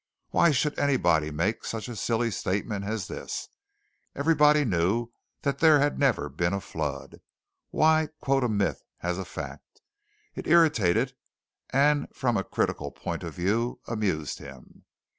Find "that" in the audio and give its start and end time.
5.43-5.59